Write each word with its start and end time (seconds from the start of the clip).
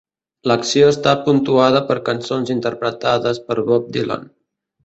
L'acció 0.51 0.87
està 0.93 1.13
puntuada 1.27 1.83
per 1.91 1.99
cançons 2.09 2.53
interpretades 2.57 3.45
per 3.51 3.61
Bob 3.69 3.97
Dylan. 3.99 4.31